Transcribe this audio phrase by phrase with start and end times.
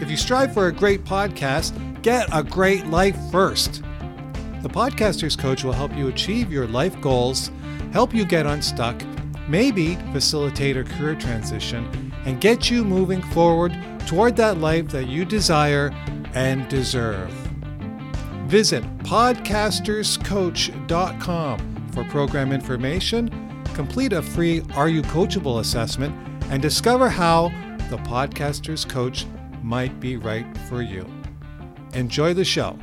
[0.00, 1.72] If you strive for a great podcast,
[2.02, 3.82] get a great life first.
[4.62, 7.50] The Podcasters Coach will help you achieve your life goals,
[7.92, 9.02] help you get unstuck,
[9.48, 13.76] maybe facilitate a career transition, and get you moving forward
[14.08, 15.90] toward that life that you desire
[16.32, 17.30] and deserve.
[18.46, 23.28] Visit podcasterscoach.com for program information,
[23.74, 26.16] complete a free Are You Coachable assessment,
[26.50, 27.48] and discover how
[27.90, 29.26] the Podcasters Coach
[29.62, 31.06] might be right for you.
[31.92, 32.78] Enjoy the show.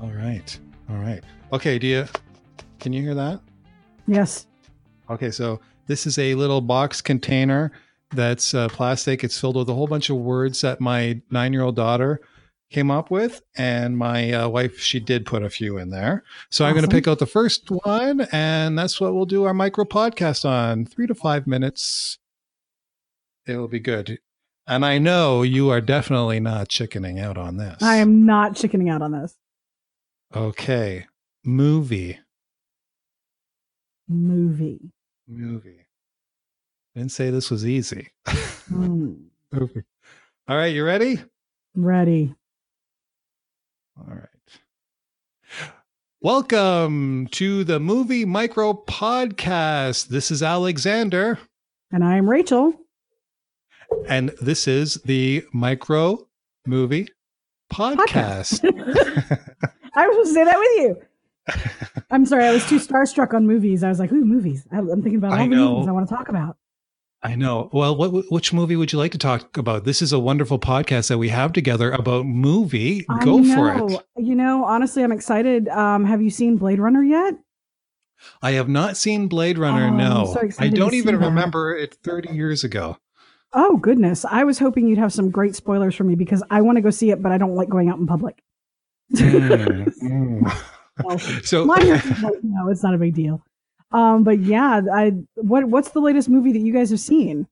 [0.00, 0.58] All right.
[0.88, 1.22] All right.
[1.52, 2.06] Okay, do you
[2.80, 3.42] can you hear that?
[4.06, 4.46] Yes.
[5.10, 7.72] Okay, so this is a little box container
[8.14, 9.24] that's uh, plastic.
[9.24, 12.20] It's filled with a whole bunch of words that my nine-year-old daughter
[12.70, 16.22] came up with, and my uh, wife she did put a few in there.
[16.50, 19.54] So I'm going to pick out the first one, and that's what we'll do our
[19.54, 20.84] micro podcast on.
[20.86, 22.18] Three to five minutes.
[23.46, 24.18] It will be good.
[24.66, 27.82] And I know you are definitely not chickening out on this.
[27.82, 29.34] I am not chickening out on this
[30.36, 31.06] Okay.
[31.42, 32.18] Movie.
[34.06, 34.92] movie.
[35.28, 35.86] Movie.
[36.94, 38.08] Didn't say this was easy.
[38.68, 39.14] Hmm.
[39.50, 39.82] Movie.
[40.46, 41.18] All right, you ready?
[41.74, 42.34] Ready.
[43.98, 45.70] All right.
[46.20, 50.08] Welcome to the Movie Micro Podcast.
[50.08, 51.38] This is Alexander,
[51.90, 52.74] And I am Rachel.
[54.06, 56.28] and this is the Micro
[56.66, 57.08] Movie
[57.72, 58.60] Podcast.
[59.96, 61.02] I was supposed to say that with you.
[62.10, 63.82] I'm sorry, I was too starstruck on movies.
[63.82, 64.66] I was like, ooh, movies.
[64.72, 65.74] I'm thinking about all I the know.
[65.74, 66.56] movies I want to talk about.
[67.22, 67.68] I know.
[67.72, 69.84] Well, what, which movie would you like to talk about?
[69.84, 73.04] This is a wonderful podcast that we have together about movie.
[73.08, 74.06] I Go for it.
[74.16, 75.68] You know, honestly, I'm excited.
[75.68, 77.34] Um, have you seen Blade Runner yet?
[78.40, 79.86] I have not seen Blade Runner.
[79.86, 81.26] Oh, no, so I don't even that.
[81.26, 82.98] remember it 30 years ago.
[83.52, 84.24] Oh, goodness.
[84.24, 86.90] I was hoping you'd have some great spoilers for me because I want to go
[86.90, 88.42] see it, but I don't like going out in public.
[89.14, 90.62] Mm, mm.
[91.44, 93.42] So, no, it's not a big deal.
[93.92, 97.46] Um, but yeah, I what what's the latest movie that you guys have seen?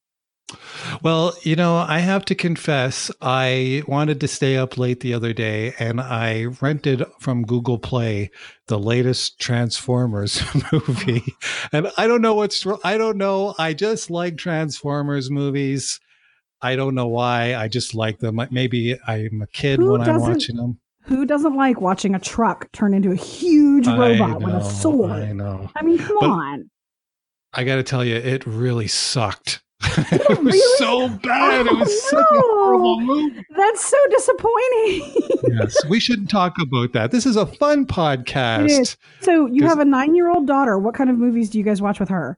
[1.02, 5.32] well, you know, I have to confess, I wanted to stay up late the other
[5.32, 8.30] day and I rented from Google Play
[8.68, 10.42] the latest Transformers
[10.72, 11.24] movie.
[11.72, 13.54] And I don't know what's, I don't know.
[13.58, 16.00] I just like Transformers movies.
[16.62, 17.54] I don't know why.
[17.54, 18.40] I just like them.
[18.50, 20.80] Maybe I'm a kid Who when I'm watching them.
[21.06, 25.10] Who doesn't like watching a truck turn into a huge robot with a sword?
[25.12, 25.70] I know.
[25.76, 26.70] I mean, come But- on.
[27.52, 29.62] I got to tell you, it really sucked.
[29.82, 30.60] it was really?
[30.78, 31.66] so bad.
[31.66, 33.42] it was Oh, such a oh, horrible movie.
[33.56, 35.12] That's so disappointing.
[35.58, 37.12] yes, we shouldn't talk about that.
[37.12, 38.96] This is a fun podcast.
[39.20, 40.78] so you have a nine-year-old daughter.
[40.78, 42.36] What kind of movies do you guys watch with her?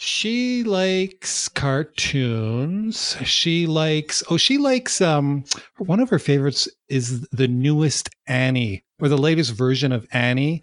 [0.00, 3.16] She likes cartoons.
[3.24, 5.42] She likes oh, she likes um
[5.78, 10.62] one of her favorites is the newest Annie or the latest version of Annie.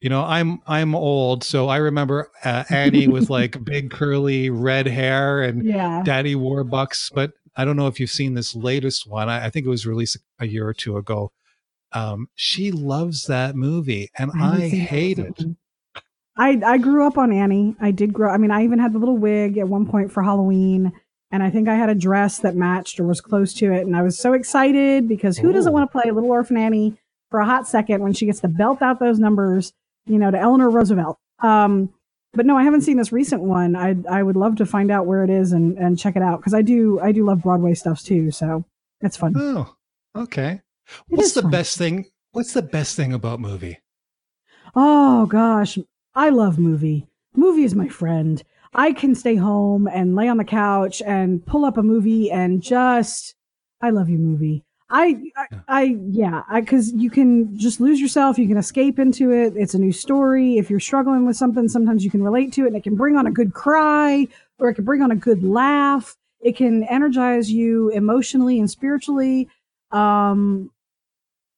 [0.00, 4.86] You know, I'm I'm old, so I remember uh, Annie with like big curly red
[4.86, 6.02] hair and Yeah.
[6.04, 9.28] Daddy Warbucks, but I don't know if you've seen this latest one.
[9.28, 11.32] I, I think it was released a year or two ago.
[11.90, 15.38] Um, she loves that movie, and I, haven't hate it.
[15.38, 15.56] one.
[16.36, 17.74] I I grew up on Annie.
[17.80, 18.30] I did grow.
[18.30, 20.92] I mean, I even had the little wig at one point for Halloween,
[21.30, 23.86] and I think I had a dress that matched or was close to it.
[23.86, 26.96] And I was so excited because who doesn't want to play Little Orphan Annie
[27.30, 29.72] for a hot second when she gets to belt out those numbers,
[30.06, 31.18] you know, to Eleanor Roosevelt.
[31.40, 31.92] Um,
[32.32, 33.74] but no, I haven't seen this recent one.
[33.74, 36.38] I I would love to find out where it is and and check it out
[36.40, 38.30] because I do I do love Broadway stuff too.
[38.30, 38.64] So
[39.00, 39.32] it's fun.
[39.36, 39.74] Oh,
[40.14, 40.60] okay.
[41.10, 41.50] It What's the fun.
[41.50, 42.06] best thing?
[42.32, 43.78] What's the best thing about movie?
[44.74, 45.78] Oh gosh,
[46.16, 47.06] I love movie.
[47.34, 48.42] Movie is my friend.
[48.74, 52.62] I can stay home and lay on the couch and pull up a movie and
[52.62, 53.34] just
[53.82, 54.64] I love you movie.
[54.88, 55.60] I I, Yeah.
[55.68, 59.54] I yeah, I cuz you can just lose yourself, you can escape into it.
[59.56, 60.56] It's a new story.
[60.56, 63.16] If you're struggling with something, sometimes you can relate to it and it can bring
[63.16, 64.26] on a good cry
[64.58, 66.16] or it can bring on a good laugh.
[66.40, 69.48] It can energize you emotionally and spiritually.
[69.90, 70.70] Um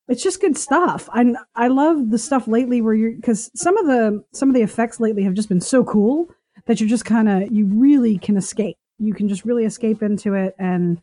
[0.09, 1.09] it's just good stuff.
[1.13, 4.63] I I love the stuff lately where you're because some of the some of the
[4.63, 6.29] effects lately have just been so cool
[6.67, 8.77] that you're just kind of you really can escape.
[8.99, 11.01] You can just really escape into it and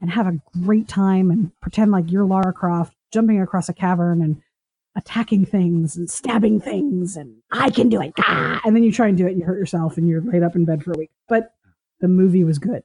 [0.00, 4.22] and have a great time and pretend like you're Lara Croft jumping across a cavern
[4.22, 4.42] and
[4.96, 8.12] attacking things and stabbing things and I can do it.
[8.18, 8.60] Ah!
[8.64, 10.56] And then you try and do it and you hurt yourself and you're laid up
[10.56, 11.10] in bed for a week.
[11.28, 11.52] But
[12.00, 12.82] the movie was good.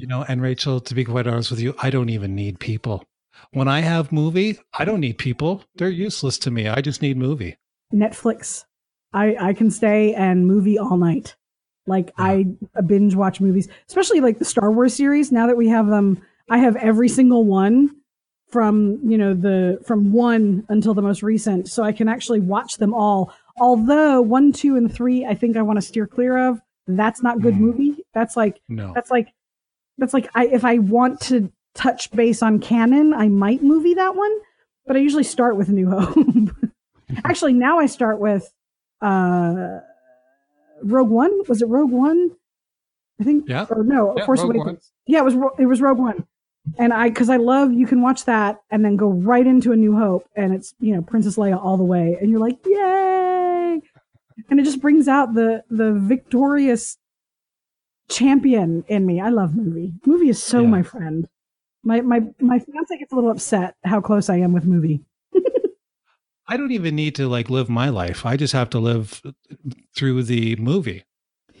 [0.00, 3.04] You know, and Rachel, to be quite honest with you, I don't even need people.
[3.52, 5.64] When I have movie, I don't need people.
[5.76, 6.68] They're useless to me.
[6.68, 7.56] I just need movie.
[7.92, 8.64] Netflix.
[9.12, 11.36] I I can stay and movie all night.
[11.86, 12.24] Like Yeah.
[12.24, 12.46] I
[12.86, 15.32] binge watch movies, especially like the Star Wars series.
[15.32, 17.96] Now that we have them, I have every single one
[18.50, 22.76] from you know the from one until the most recent, so I can actually watch
[22.76, 23.32] them all.
[23.60, 26.60] Although one, two, and three, I think I want to steer clear of.
[26.86, 27.60] That's not good Mm.
[27.60, 28.04] movie.
[28.14, 28.92] That's like No.
[28.94, 29.28] that's like
[29.98, 34.16] that's like I if I want to touch base on canon, I might movie that
[34.16, 34.32] one,
[34.86, 36.16] but I usually start with New Hope.
[37.24, 38.52] Actually, now I start with
[39.00, 39.78] uh
[40.82, 41.32] Rogue One.
[41.48, 42.30] Was it Rogue One?
[43.20, 43.48] I think.
[43.48, 43.66] Yeah.
[43.70, 44.92] Or no, Yeah, Force Rogue Awakens.
[45.06, 46.26] Yeah, it was it was Rogue One.
[46.78, 49.76] And I, because I love, you can watch that and then go right into A
[49.76, 53.80] New Hope, and it's you know Princess Leia all the way, and you're like, yay!
[54.50, 56.98] And it just brings out the the victorious
[58.08, 59.20] champion in me.
[59.20, 59.94] I love movie.
[60.06, 60.68] Movie is so Yeah.
[60.68, 61.28] my friend.
[61.82, 65.00] My my my fiance gets a little upset how close I am with movie.
[66.48, 68.26] I don't even need to like live my life.
[68.26, 69.22] I just have to live
[69.94, 71.04] through the movie.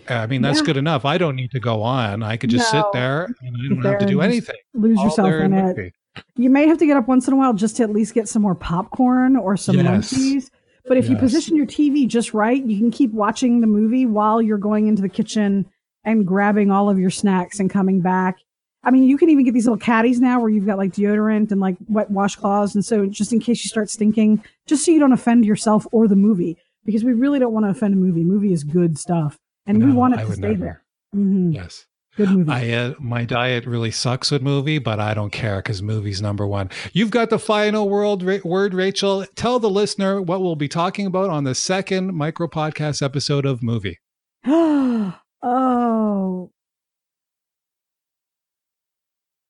[0.08, 0.64] I mean, that's Yeah.
[0.66, 1.04] good enough.
[1.04, 2.22] I don't need to go on.
[2.24, 2.80] I could just No.
[2.80, 4.56] sit there and I don't there have to do anything.
[4.74, 5.76] Lose All yourself in it.
[5.76, 5.92] movie.
[6.36, 8.28] You may have to get up once in a while just to at least get
[8.28, 10.12] some more popcorn or some Yes.
[10.12, 10.50] munchies.
[10.88, 14.42] But if you position your TV just right, you can keep watching the movie while
[14.42, 15.66] you're going into the kitchen
[16.02, 18.38] and grabbing all of your snacks and coming back.
[18.82, 21.52] I mean, you can even get these little caddies now where you've got like deodorant
[21.52, 22.74] and like wet washcloths.
[22.74, 26.08] And so just in case you start stinking, just so you don't offend yourself or
[26.08, 28.24] the movie, because we really don't want to offend a movie.
[28.24, 29.38] Movie is good stuff.
[29.66, 30.64] And we want it I to stay never.
[30.64, 30.82] there.
[31.12, 31.86] hmm Yes.
[32.16, 32.50] Good movie.
[32.50, 36.46] I uh, my diet really sucks with movie, but I don't care because movie's number
[36.46, 36.68] one.
[36.92, 39.24] You've got the final world ra- word, Rachel.
[39.36, 43.62] Tell the listener what we'll be talking about on the second micro podcast episode of
[43.62, 43.98] movie.
[44.46, 46.50] oh.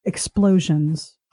[0.05, 1.17] Explosions.